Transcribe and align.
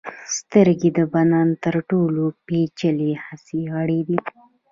سترګې 0.37 0.89
د 0.97 0.99
بدن 1.13 1.47
تر 1.63 1.75
ټولو 1.89 2.23
پیچلي 2.45 3.11
حسي 3.25 3.61
غړي 3.73 3.99
دي. 4.07 4.19